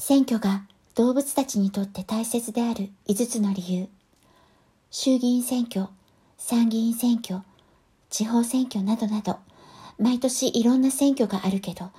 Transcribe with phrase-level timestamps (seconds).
[0.00, 0.62] 選挙が
[0.94, 3.88] 動物たちにとって大切である5つの理由。
[4.92, 5.86] 衆議院選挙、
[6.38, 7.40] 参議院選挙、
[8.08, 9.38] 地方選挙などなど、
[9.98, 11.90] 毎年いろんな選挙があるけど、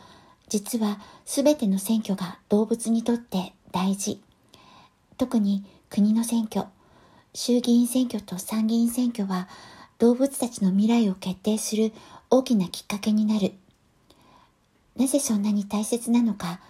[0.48, 4.22] 実はすべての選挙が動物にとって大事。
[5.18, 6.68] 特に国の選挙、
[7.34, 9.50] 衆議院選挙と参議院選挙は
[9.98, 11.92] 動物たちの未来を決定する
[12.30, 13.56] 大きなきっかけになる。
[14.96, 16.62] なぜそんなに大切なのか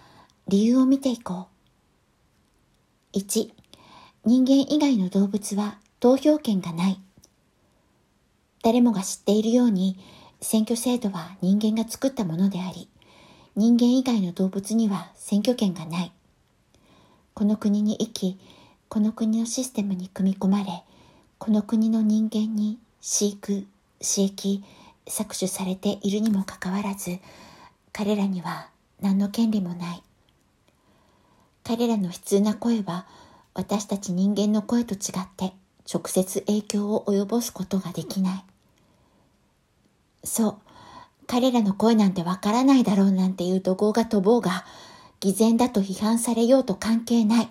[0.48, 1.48] 理由を見ていこ
[3.14, 3.18] う。
[3.18, 3.50] 1、
[4.24, 7.00] 人間以外の動物は投票権がない。
[8.62, 9.98] 誰もが知っているように
[10.40, 12.88] 選挙制度は人間が作ったものであり、
[13.56, 16.12] 人間以外の動物には選挙権がない。
[17.34, 18.38] この国に生き、
[18.88, 20.84] この国のシステムに組み込まれ、
[21.38, 23.66] この国の人間に飼育、
[24.00, 24.62] 刺激、
[25.06, 27.18] 搾取されているにもかかわらず、
[27.92, 28.68] 彼らには
[29.00, 30.02] 何の権利もない。
[31.64, 33.06] 彼らの悲痛な声は
[33.54, 35.52] 私たち人間の声と違って
[35.92, 38.44] 直接影響を及ぼすことができない。
[40.24, 40.56] そう、
[41.26, 44.64] 彼らの声なんてわからないだろうなんていう怒号が飛ぼうが、
[45.20, 47.50] 偽善だと批判されようと関係ない。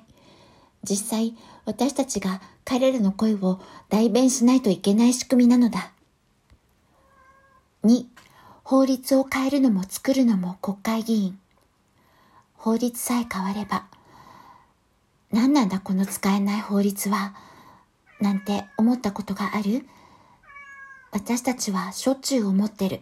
[0.83, 1.35] 実際、
[1.65, 5.91] 私たちが彼らの声を代弁しないといけない仕組みなのだ。
[7.83, 8.05] 2、
[8.63, 11.39] 法律を変えるのも作るのも国会議員。
[12.55, 13.85] 法律さえ変われば、
[15.31, 17.35] 何なんだこの使えない法律は、
[18.19, 19.85] なんて思ったことがある？
[21.11, 23.01] 私たちはしょっちゅう思ってる。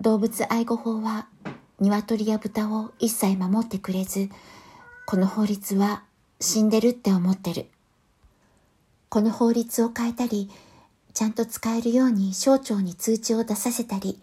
[0.00, 1.26] 動物愛護法は
[1.80, 4.28] 鶏や豚を一切守ってくれず、
[5.06, 6.02] この法律は
[6.40, 7.66] 死んでるって思ってる。
[9.08, 10.50] この法律を変えたり、
[11.14, 14.20] ちゃんと使えるように省庁に通知を出させたり、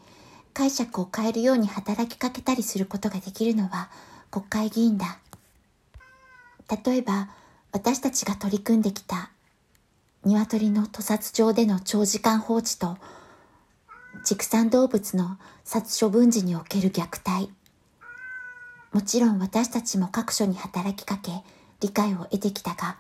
[0.54, 3.90] 解釈を変えるように働きかけたりすることができるのは
[4.30, 5.20] 国会議員だ。
[6.70, 7.30] 例えば、
[7.72, 9.30] 私たちが取り組んできた
[10.26, 12.98] 鶏の屠殺場での長時間放置と
[14.24, 17.52] 畜産動物の殺処分時における虐待。
[18.92, 21.32] もちろん私たちも各所に働きかけ
[21.82, 22.98] 理解を得てきたが、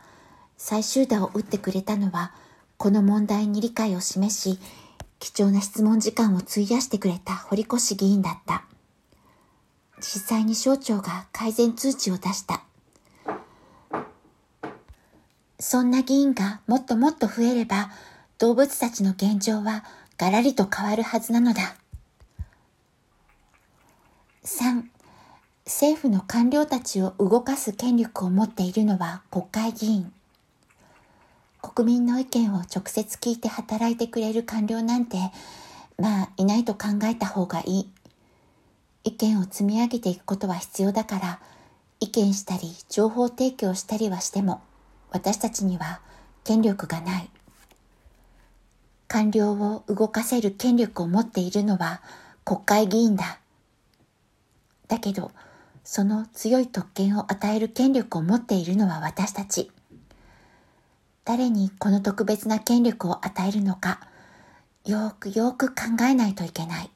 [0.57, 2.33] 最終打を打ってくれたのは
[2.77, 4.59] この問題に理解を示し、
[5.19, 8.65] 貴重な質問時間を費やしてくれた堀越議員だった。
[9.99, 12.61] 実際に省庁が改善通知を出した。
[15.67, 17.89] そんな議員がもっともっと増えれば、
[18.37, 19.83] 動物たちの現状は
[20.15, 21.75] ガラリと変わるはずなのだ。
[24.43, 24.83] 3.
[25.65, 30.13] 政府の官僚たちを動かす権力を持っているのは国会議員。
[31.63, 35.17] 国民の意見を直接聞いて働いてくれる官僚なんて、
[35.97, 37.89] まあ、いないと考えた方がいい。
[39.03, 41.39] 意見を積み上げていくことは必要だから、
[41.99, 44.61] 意見したり、情報提供したりはしても、
[45.15, 46.01] 私たちには
[46.43, 47.29] 権力がない。
[49.07, 52.01] 官僚を動かせる権力を持っているのは
[52.43, 53.39] 国会議員だ。
[54.89, 55.31] だけど、
[55.85, 59.71] その強い特権を与える権力を持っているのは私たち。
[61.23, 64.01] 誰にこの特別な権力を与えるのか、
[64.83, 66.91] よくよく考えないといけない。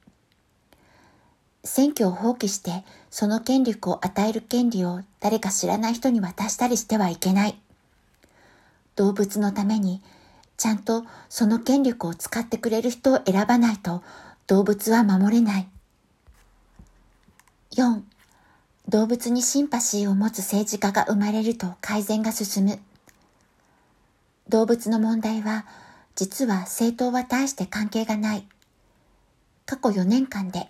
[1.64, 7.58] 選挙を放棄してその権力を与える権利を誰か知らない人に渡したりしてはいけない。
[9.00, 10.02] 動物のために
[10.58, 14.04] ちゃんとその権力を使ってくれる人を選ばないと
[14.46, 15.68] 動物は守れない。
[17.78, 18.02] 4.
[18.90, 22.80] 動物にシンパシーを持つ政治家が生まれると改善が進む。
[24.50, 25.66] 動物の問題は
[26.16, 28.46] 実は政党は大して関係がない。
[29.66, 30.68] 過去4年間で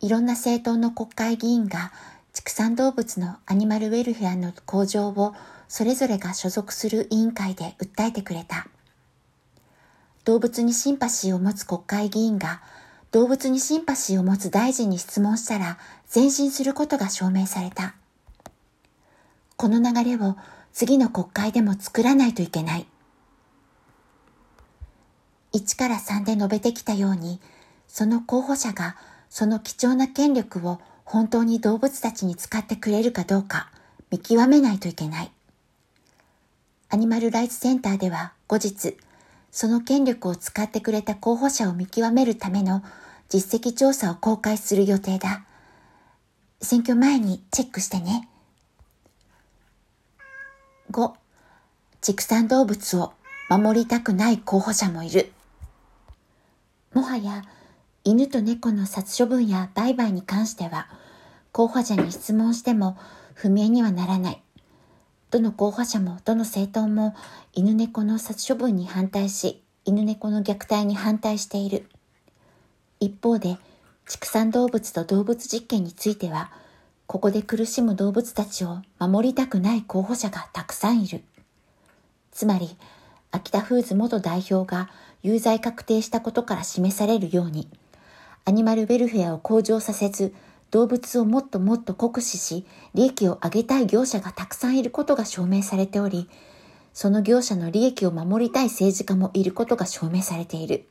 [0.00, 1.92] いろんな政党の国会議員が
[2.32, 5.34] 畜産動物のアニマルウェルフェアの向上を
[5.70, 8.66] それぞれが所属する委員会で訴えてくれた。
[10.24, 12.60] 動物にシンパシーを持つ国会議員が
[13.12, 15.78] 動物にシンパシーを持つ大臣に質問したら
[16.12, 17.94] 前進することが証明された。
[19.56, 20.36] この流れを
[20.72, 22.86] 次の国会でも作らないといけない。
[25.52, 27.40] 1から3で述べてきたように、
[27.86, 28.96] その候補者が
[29.28, 33.70] その貴重な権力を本当に動物たちに使ってくれるかどうか
[34.10, 35.30] 見極めないといけない。
[36.92, 38.96] アニマルライツセンターでは後日、
[39.52, 42.82] その権力を使ってくれた候補者を見極めるための
[43.28, 45.44] 実績調査を公開する予定だ。
[46.60, 48.28] 選挙前にチェックしてね。
[50.90, 51.12] 5.
[52.00, 53.12] 畜産動物を
[53.48, 55.30] 守りたくない候補者もいる。
[56.92, 57.44] もはや
[58.02, 60.88] 犬と猫の殺処分や売買に関しては、
[61.52, 62.98] 候補者に質問しても
[63.34, 64.42] 不明にはならない。
[65.30, 67.14] どの候補者もどの政党も
[67.52, 71.86] 犬猫の殺処分に反対し、犬猫の虐待に反対している。
[72.98, 73.56] 一方で、
[74.08, 76.50] 畜産動物と動物実験については、
[77.06, 81.22] ここで苦しむ動物たちを守りたくない候補者がたくさんいる。
[82.32, 82.76] つまり、
[83.30, 84.90] 秋田フーズ元代表が
[85.22, 87.68] 有罪確定したことから示されるように、
[88.44, 90.34] アニマルウェルフェアを向上させず、
[90.70, 96.28] 動物をもっともっと酷使し、利益を上げたい業者がたくさんいることが証明されており、
[96.92, 100.86] その業者の利益を守りたい政治家もいることが証明されている。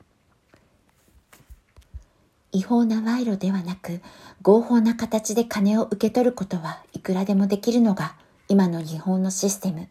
[2.51, 4.01] 違法な賄賂ではなく、
[4.41, 8.15] 合法な形で金を受け取ることはいくらでもできるのが
[8.47, 9.87] 今の日本のシステム。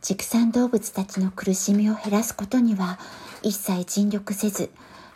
[0.00, 2.98] 畜産動物たちの苦しみを減らすことには
[3.42, 4.70] 一切尽力せず、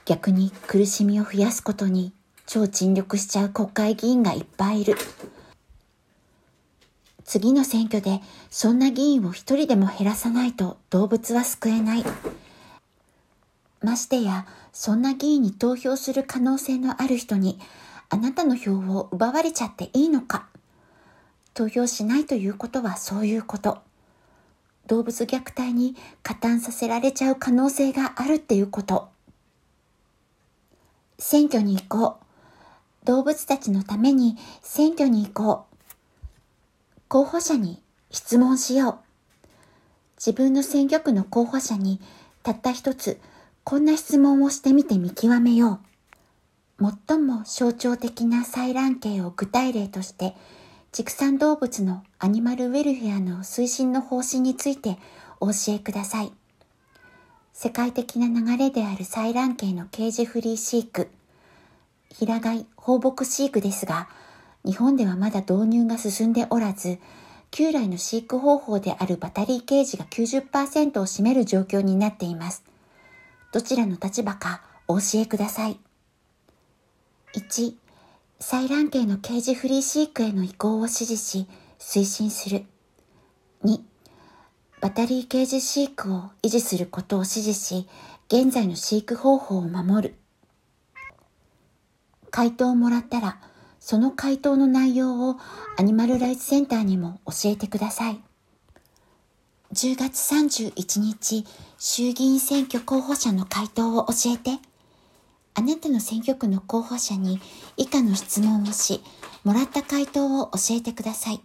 [0.04, 2.12] 逆に苦しみを増やすことに
[2.46, 4.96] 超尽力しちゃう国会議員がいっぱいいる。
[7.24, 8.20] 次の選挙で
[8.50, 12.04] そんな議員を一人でも減らさないと動物は救えない。
[13.82, 17.58] ましてや、そんな議員に投票する可能性のある人に、
[18.08, 20.46] あなたの票を奪われちゃっていいのか。
[21.54, 23.78] 投票しないということはそういうこと。
[24.86, 29.08] 動物虐待に加担させられちゃう可能性があるっていうこと。
[31.18, 32.25] 選挙に行こう。
[33.06, 35.76] 動物たちのために選挙に行こう。
[37.08, 37.80] 候補者に
[38.10, 38.96] 質問しよう。
[40.18, 42.00] 自分の選挙区の候補者に
[42.42, 43.20] たった一つ
[43.62, 45.80] こんな質問をしてみて見極めよ
[46.80, 46.90] う。
[47.08, 50.34] 最も象徴的な採卵系を具体例として
[50.90, 54.98] 畜産動物のアニマルウェルフェアの推進の方針について
[55.38, 56.32] お教えください。
[57.52, 61.08] 世界的な流れである採卵系のケージフリー飼育、
[62.10, 64.08] 平飼い放牧飼育ですが、
[64.64, 66.98] 日本ではまだ導入が進んでおらず、
[67.50, 72.64] 旧来の飼育方法であるバタリーケージが90%を占める状況になっています。
[73.52, 75.78] どちらの立場かお教えください。
[77.34, 77.74] 1、
[78.40, 81.46] 採卵系のケージフリー飼育への移行を支持し、
[81.78, 82.64] 推進する。
[83.64, 83.78] 2、
[84.80, 87.86] バタリーケージ飼育を維持することを支持し、
[88.28, 90.14] 現在の飼育方法を守る。
[92.36, 93.38] 回答をもらったら、
[93.80, 95.38] その回答の内容を
[95.78, 98.20] アニマルライツセンターにも教えてください。
[99.72, 101.46] 10月31日、
[101.78, 104.58] 衆議院選挙候補者の回答を教えて。
[105.54, 107.40] あなたの選挙区の候補者に
[107.78, 109.02] 以下の質問をし、
[109.42, 111.40] もらった回答を教えてください。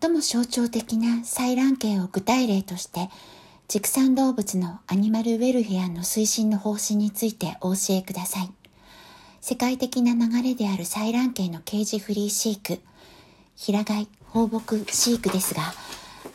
[0.00, 3.10] 最も象徴的な採卵系を具体例として、
[3.68, 8.50] 畜産動物のアニマルウェルフェアの推進の方針についてお教えください。
[9.42, 12.80] 世界的な流れである採卵系のケージフリー飼育、
[13.56, 15.74] 平飼い、放牧、飼育ですが、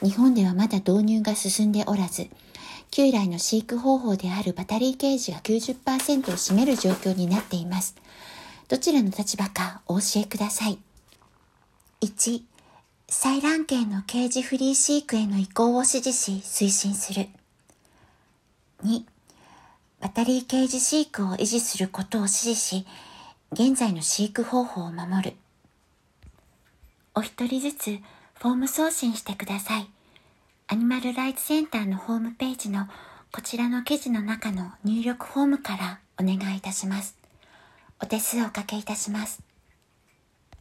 [0.04, 2.28] 日本ではまだ導入が進んでおらず、
[2.92, 7.96] 旧来の飼育方法であるバタリーケージが90%を占める状況になっています。
[8.68, 10.78] どちらの立場かお教えください。
[12.02, 12.44] 1、
[13.08, 17.28] 採卵系のケージフリー飼育への移行を支持し推進する。
[18.84, 19.04] 2、
[20.02, 22.86] バタリーケージ飼育を維持することを支持し、
[23.52, 25.34] 現在の飼育方法を守る。
[27.16, 28.00] お一人ずつ
[28.40, 29.88] フォーム送信してください。
[30.68, 32.88] アニマルライツセンターのホームページの
[33.32, 37.16] こちらの記事の中の入力フォームからお願いいたします。
[38.02, 39.42] お手数おかけいたします。